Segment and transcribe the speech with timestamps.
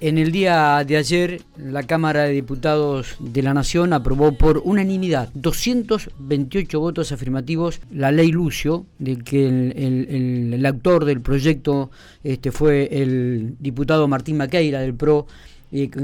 [0.00, 5.30] En el día de ayer, la Cámara de Diputados de la Nación aprobó por unanimidad,
[5.34, 11.90] 228 votos afirmativos, la ley Lucio, de que el, autor del proyecto
[12.22, 15.26] este, fue el diputado Martín Maqueira del PRO,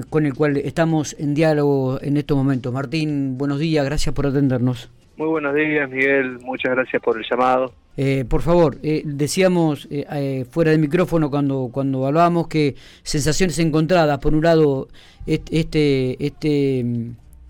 [0.09, 2.73] con el cual estamos en diálogo en estos momentos.
[2.73, 4.91] Martín, buenos días, gracias por atendernos.
[5.21, 7.75] Muy buenos días, Miguel, muchas gracias por el llamado.
[7.95, 14.19] Eh, por favor, eh, decíamos eh, fuera del micrófono cuando, cuando hablábamos que sensaciones encontradas,
[14.19, 14.89] por un lado,
[15.27, 16.87] este, este,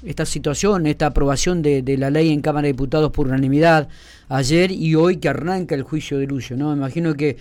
[0.04, 3.88] esta situación, esta aprobación de, la ley en Cámara de Diputados por unanimidad
[4.28, 6.72] ayer y hoy que arranca el juicio de Lucio, ¿no?
[6.72, 7.36] Imagino que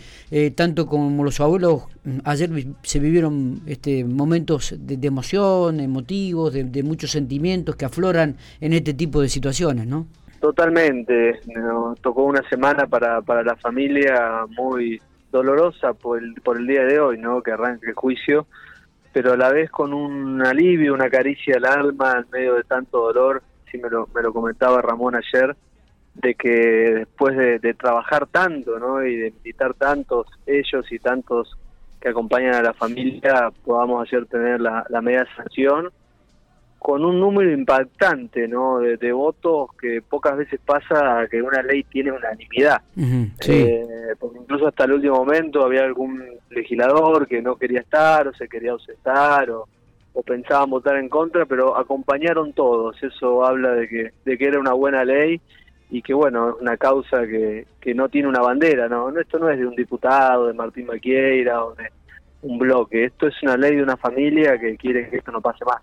[0.55, 1.85] tanto como los abuelos,
[2.23, 2.51] ayer
[2.83, 8.93] se vivieron este, momentos de, emoción, emotivos, de, de muchos sentimientos que afloran en este
[8.93, 10.05] tipo de situaciones, ¿no?
[10.39, 16.65] Totalmente, nos tocó una semana para, para la familia muy dolorosa por el, por el
[16.65, 17.41] día de hoy, ¿no?
[17.41, 18.47] Que arranque el juicio,
[19.11, 22.99] pero a la vez con un alivio, una caricia al alma en medio de tanto
[22.99, 25.57] dolor, sí me lo, me lo comentaba Ramón ayer,
[26.15, 29.03] de que después de, trabajar tanto, ¿no?
[29.03, 31.57] Y de invitar tantos ellos y tantos
[31.99, 35.89] que acompañan a la familia, podamos ayer tener la, la media sanción
[36.79, 38.79] con un número impactante ¿no?
[38.79, 42.81] de, votos que pocas veces pasa que una ley tiene unanimidad.
[43.45, 43.85] Eh,
[44.17, 48.47] porque incluso hasta el último momento había algún legislador que no quería estar o se
[48.47, 49.67] quería ausentar o,
[50.13, 53.01] o pensaban votar en contra, pero acompañaron todos.
[53.03, 55.41] Eso habla de que, de que era una buena ley
[55.91, 59.09] y que bueno, es una causa que, que no tiene una bandera, ¿no?
[59.19, 61.89] Esto no es de un diputado, de Martín Maquieira o de
[62.41, 63.05] un bloque.
[63.05, 65.81] Esto es una ley de una familia que quiere que esto no pase más.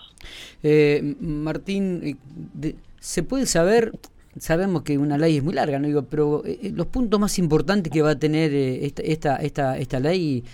[0.63, 2.19] Eh, Martín,
[2.63, 3.93] eh, ¿se puede saber?
[4.39, 7.93] Sabemos que una ley es muy larga, no digo, pero eh, los puntos más importantes
[7.93, 10.45] que va a tener esta, esta, esta, esta ley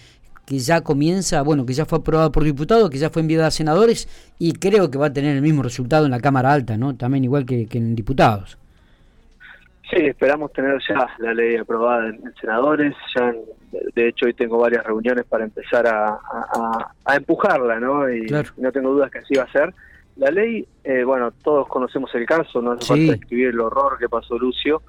[0.47, 3.51] que ya comienza, bueno, que ya fue aprobada por diputados, que ya fue enviada a
[3.51, 4.09] senadores
[4.39, 6.97] y creo que va a tener el mismo resultado en la Cámara Alta, ¿no?
[6.97, 8.59] También igual que, que en diputados.
[9.93, 12.95] Sí, esperamos tener ya la ley aprobada en, senadores.
[13.15, 13.31] Ya,
[13.95, 16.19] de hecho, hoy tengo varias reuniones para empezar a,
[17.15, 18.11] empujarla, ¿no?
[18.11, 19.75] Y no tengo dudas que así va a ser.
[20.17, 24.09] La ley, eh, bueno, todos conocemos el caso, no hace falta escribir el horror que
[24.09, 24.81] pasó Lucio,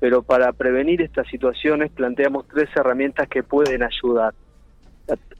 [0.00, 4.32] pero para prevenir estas situaciones planteamos tres herramientas que pueden ayudar,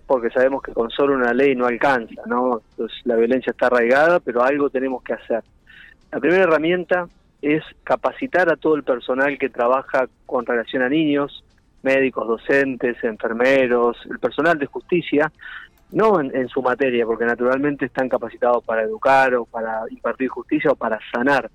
[0.07, 2.61] porque sabemos que con solo una ley no alcanza, ¿no?
[2.71, 5.43] Entonces, la violencia está arraigada, pero algo tenemos que hacer.
[6.13, 7.09] La primera herramienta
[7.47, 11.45] es capacitar a todo el personal que trabaja con relación a niños,
[11.83, 15.31] médicos, docentes, enfermeros, el personal de justicia,
[15.93, 20.75] no en, su materia, porque naturalmente están capacitados para educar o para impartir justicia o
[20.75, 21.49] para sanar,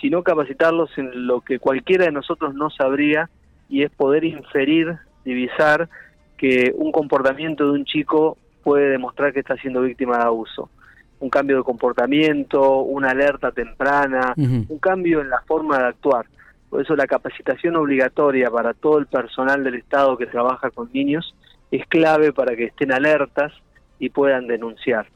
[0.00, 3.30] sino capacitarlos en lo que cualquiera de nosotros no sabría
[3.68, 5.88] y es poder inferir, divisar
[6.36, 10.68] que un comportamiento de un chico puede demostrar que está siendo víctima de abuso
[11.20, 16.26] un cambio de comportamiento, una alerta temprana, un cambio en la forma de actuar.
[16.70, 21.34] Por eso la capacitación obligatoria para todo el personal del Estado que trabaja con niños
[21.70, 23.52] es clave para que estén alertas
[23.98, 25.06] y puedan denunciar.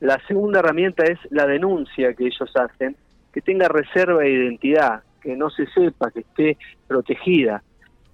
[0.00, 2.96] La segunda herramienta es la denuncia que ellos hacen,
[3.32, 6.56] que tenga reserva de identidad, que no se sepa, que esté
[6.88, 7.62] protegida.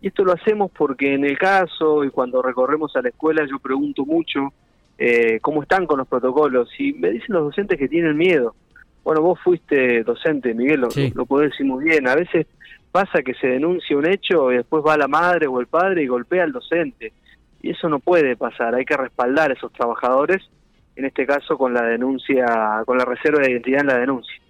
[0.00, 3.58] Y esto lo hacemos porque en el caso y cuando recorremos a la escuela yo
[3.58, 4.52] pregunto mucho
[4.98, 6.68] eh, cómo están con los protocolos.
[6.78, 8.54] Y me dicen los docentes que tienen miedo.
[9.04, 12.08] Bueno, vos fuiste docente, Miguel, lo, lo podés decir muy bien.
[12.08, 12.46] A veces
[12.90, 16.06] pasa que se denuncia un hecho y después va la madre o el padre y
[16.06, 17.12] golpea al docente.
[17.62, 20.42] Y eso no puede pasar, hay que respaldar a esos trabajadores,
[20.94, 24.40] en este caso con la denuncia, con la reserva de identidad en la denuncia.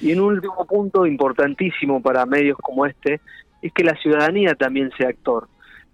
[0.00, 3.20] Y en un último punto importantísimo para medios como este,
[3.60, 5.48] es que la ciudadanía también sea actor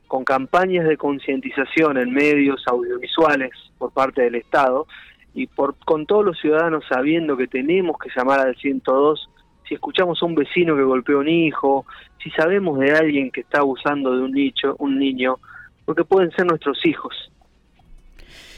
[0.09, 4.87] con campañas de concientización en medios audiovisuales por parte del Estado
[5.35, 9.29] y por, con todos los ciudadanos sabiendo que tenemos que llamar al 102
[9.69, 11.85] si escuchamos a un vecino que golpeó a un hijo,
[12.23, 15.39] si sabemos de alguien que está abusando de un nicho, un niño,
[15.85, 17.15] porque pueden ser nuestros hijos.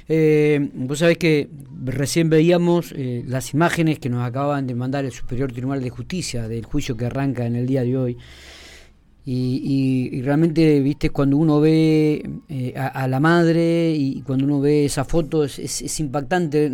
[0.09, 1.49] Eh, vos sabés que
[1.85, 6.49] recién veíamos eh, las imágenes que nos acaban de mandar el Superior Tribunal de Justicia
[6.49, 8.17] del juicio que arranca en el día de hoy.
[9.33, 15.05] Y, realmente, viste, cuando uno ve eh, a, la madre y cuando uno ve esa
[15.05, 16.73] foto es, es, impactante,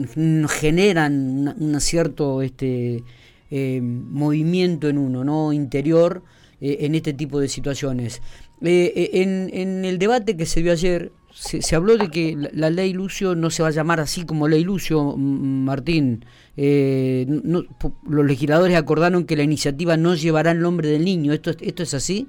[0.48, 3.04] generan un cierto este,
[3.50, 5.52] eh, movimiento en uno, ¿no?
[5.52, 6.22] Interior
[6.58, 8.22] eh, en este tipo de situaciones.
[8.62, 13.34] En, en, el debate que se dio ayer, se, habló de que la, ley Lucio
[13.34, 16.24] no se va a llamar así como ley Lucio, Martín.
[16.56, 21.34] los legisladores acordaron que la iniciativa no llevará el nombre del niño.
[21.34, 22.28] ¿Esto, esto es así?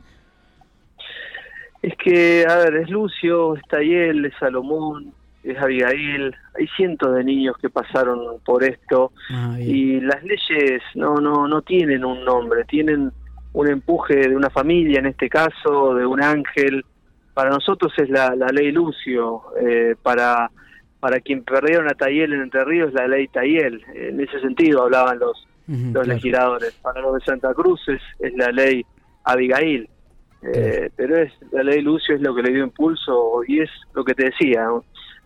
[1.82, 5.14] Es que, a ver, es Lucio, es Tayel, es Salomón,
[5.44, 11.16] es Abigail, hay cientos de niños que pasaron por esto ah, y las leyes no,
[11.16, 13.12] no, no tienen un nombre, tienen
[13.54, 16.86] un empuje de una familia en este caso, de un ángel.
[17.34, 20.52] Para nosotros es la, ley Lucio, eh, para,
[21.00, 23.84] para quien perdieron a Tayel en Entre Ríos la ley Tayel.
[23.94, 26.74] En ese sentido hablaban los, los legisladores.
[26.82, 28.86] Para los de Santa Cruz es, es la ley
[29.24, 29.90] Abigail.
[30.42, 34.04] Eh, pero es la ley Lucio es lo que le dio impulso y es lo
[34.04, 34.68] que te decía,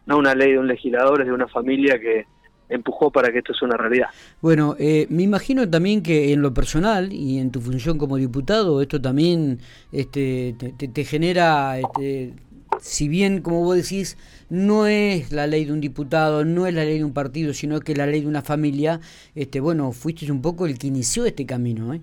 [0.05, 2.25] no una ley de un legislador, es de una familia que,
[2.71, 4.07] empujó para que esto sea una realidad.
[4.41, 8.81] Bueno, eh, me imagino también que en lo personal y en tu función como diputado,
[8.81, 9.59] esto también
[9.91, 12.33] este, te, genera, este,
[12.79, 14.17] si bien, como vos decís,
[14.49, 17.79] no es la ley de un diputado, no es la ley de un partido, sino
[17.81, 19.01] que es la ley de una familia,
[19.35, 22.01] este, bueno, fuiste un poco el que inició este camino, ¿eh?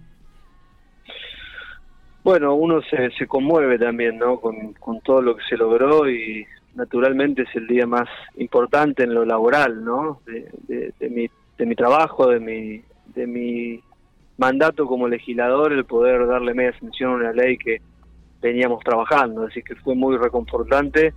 [2.25, 4.41] Bueno, uno se, se conmueve también, ¿no?
[4.41, 9.15] Con, con todo lo que se logró y naturalmente es el día más importante en
[9.15, 10.21] lo laboral, ¿no?
[10.27, 11.29] De, mi,
[11.59, 12.83] de mi trabajo, de mi,
[13.15, 13.81] de mi
[14.37, 17.81] mandato como legislador, el poder darle media atención a una ley que
[18.41, 21.13] veníamos trabajando, así que fue muy reconfortante,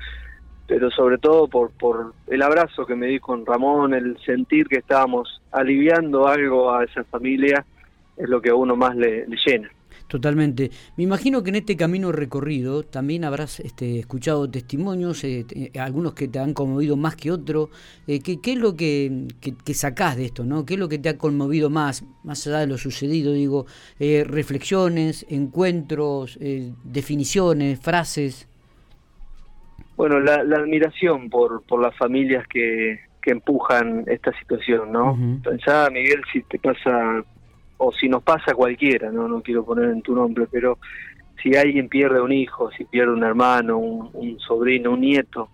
[0.67, 4.77] pero sobre todo por, por el abrazo que me di con Ramón, el sentir que
[4.77, 7.63] estábamos aliviando algo a esa familia,
[8.17, 9.69] es lo que a uno más le llena.
[10.11, 10.71] Totalmente.
[10.97, 16.15] Me imagino que en este camino recorrido también habrás este, escuchado testimonios, eh, eh, algunos
[16.15, 17.69] que te han conmovido más que otros.
[18.07, 20.43] Eh, ¿qué, es lo que, que, sacás de esto?
[20.43, 20.65] ¿no?
[20.65, 23.31] ¿Qué es lo que te ha conmovido más, más allá de lo sucedido?
[23.31, 23.67] Digo,
[23.99, 26.37] reflexiones, encuentros,
[26.83, 28.49] definiciones, frases.
[29.95, 35.17] Bueno, la, admiración por, por las familias que, que empujan esta situación, ¿no?
[35.41, 37.23] Pensaba, Miguel, si te pasa
[37.83, 40.77] o si nos pasa a cualquiera, no no quiero poner en tu nombre, pero
[41.41, 45.49] si alguien pierde un hijo, si pierde un hermano, un, sobrino, un nieto,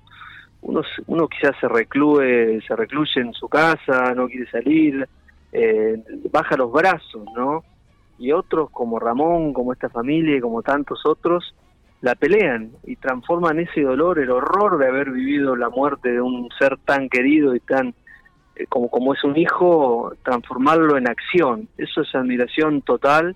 [0.61, 5.07] uno, uno quizás se recluye, se recluye en su casa, no quiere salir,
[5.53, 7.63] eh, baja los brazos, ¿no?
[8.19, 11.55] Y otros como Ramón, como esta familia y como tantos otros,
[12.01, 16.49] la pelean y transforman ese dolor, el horror de haber vivido la muerte de un
[16.59, 17.95] ser tan querido y tan
[18.65, 21.67] como, como es un hijo, transformarlo en acción.
[21.77, 23.35] Eso es admiración total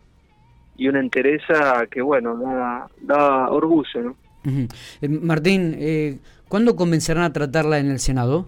[0.77, 4.01] y una entereza que, bueno, da, da orgullo.
[4.01, 4.15] ¿no?
[5.01, 8.47] Eh, Martín, eh, ¿cuándo comenzarán a tratarla en el Senado?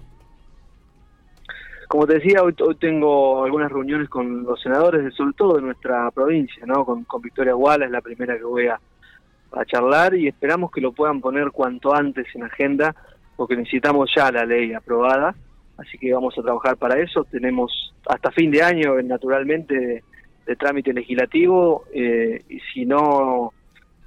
[1.87, 6.09] Como te decía, hoy, hoy tengo algunas reuniones con los senadores, sobre todo de nuestra
[6.09, 6.85] provincia, ¿no?
[6.85, 8.79] Con, con Victoria Guala, es la primera que voy a,
[9.51, 12.95] a charlar y esperamos que lo puedan poner cuanto antes en agenda,
[13.35, 15.35] porque necesitamos ya la ley aprobada
[15.77, 17.23] así que vamos a trabajar para eso.
[17.25, 20.03] Tenemos hasta fin de año, naturalmente,
[20.45, 23.53] de, trámite legislativo, eh, y si no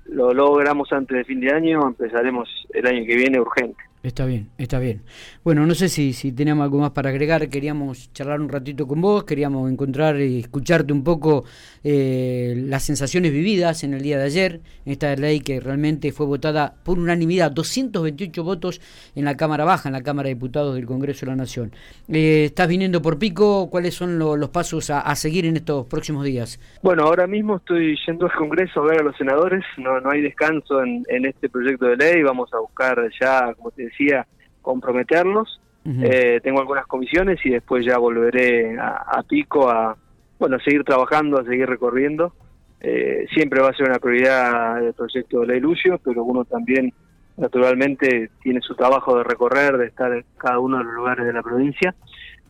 [0.07, 3.83] lo logramos antes de fin de año, empezaremos el año que viene urgente.
[4.07, 5.03] Está bien, está bien.
[5.43, 7.49] Bueno, no sé si, si tenemos algo más para agregar.
[7.49, 11.43] Queríamos charlar un ratito con vos, queríamos encontrar y escucharte un poco
[11.83, 16.25] eh, las sensaciones vividas en el día de ayer, en esta ley que realmente fue
[16.25, 18.81] votada por unanimidad, 228 votos
[19.17, 21.73] en la Cámara Baja, en la Cámara de Diputados del Congreso de la Nación.
[22.09, 23.69] Eh, ¿Estás viniendo por pico?
[23.71, 26.61] ¿Cuáles son los pasos a, seguir en estos próximos días?
[26.81, 29.65] Bueno, ahora mismo estoy yendo al Congreso a ver a los senadores.
[29.79, 32.23] No, no hay descanso en, en este proyecto de ley.
[32.23, 34.27] Vamos a buscar ya, como te decía, decía,
[34.63, 35.61] comprometerlos.
[35.89, 39.97] Eh, tengo algunas comisiones y después ya volveré a, Pico a,
[40.37, 42.33] bueno, a seguir trabajando, a seguir recorriendo.
[42.81, 46.93] Eh, siempre va a ser una prioridad el proyecto de Ley Lucio, pero uno también
[47.37, 51.33] naturalmente tiene su trabajo de recorrer, de estar en cada uno de los lugares de
[51.33, 51.95] la provincia.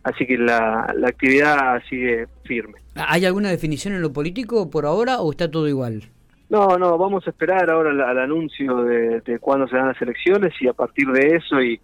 [0.02, 2.78] Así que la, la actividad sigue firme.
[2.94, 6.04] ¿Hay alguna definición en lo político por ahora o está todo igual?
[6.48, 10.68] No, no, vamos a esperar ahora al, anuncio de, de cuándo serán las elecciones y
[10.68, 11.80] a partir de eso y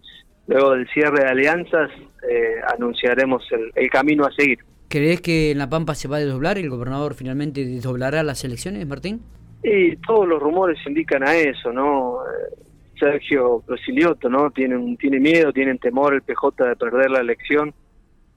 [0.47, 1.91] luego del cierre de alianzas
[2.29, 3.43] eh, anunciaremos
[3.75, 4.59] el, camino a seguir.
[4.89, 8.45] ¿Crees que en La Pampa se va a desdoblar y el gobernador finalmente desdoblará las
[8.45, 9.23] elecciones, Martín?
[9.63, 12.19] Y todos los rumores indican a eso, ¿no?
[12.25, 12.55] Eh,
[12.99, 14.51] Sergio Prosilioto, ¿no?
[14.51, 17.73] Tienen, tiene miedo, tienen temor el PJ de perder la elección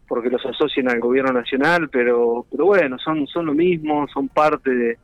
[0.08, 4.70] porque los asocian al gobierno nacional, pero, pero bueno, son, son lo mismo, son parte
[4.70, 4.98] de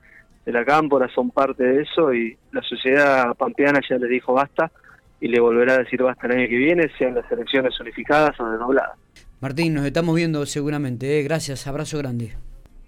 [0.45, 4.71] de la cámpora son parte de eso y la sociedad pampeana ya le dijo basta
[5.19, 8.49] y le volverá a decir basta el año que viene, sean las elecciones unificadas o
[8.49, 8.97] denobladas.
[9.39, 11.19] Martín, nos estamos viendo seguramente.
[11.19, 11.23] ¿eh?
[11.23, 12.33] Gracias, abrazo grande.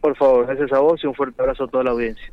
[0.02, 2.32] Por favor, gracias a vos y un fuerte abrazo a toda la audiencia.